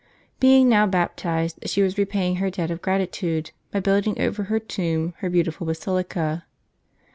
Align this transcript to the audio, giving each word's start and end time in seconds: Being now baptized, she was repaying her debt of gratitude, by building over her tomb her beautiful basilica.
Being 0.39 0.67
now 0.67 0.87
baptized, 0.87 1.59
she 1.69 1.83
was 1.83 1.95
repaying 1.99 2.37
her 2.37 2.49
debt 2.49 2.71
of 2.71 2.81
gratitude, 2.81 3.51
by 3.69 3.81
building 3.81 4.19
over 4.19 4.45
her 4.45 4.57
tomb 4.59 5.13
her 5.17 5.29
beautiful 5.29 5.67
basilica. 5.67 6.43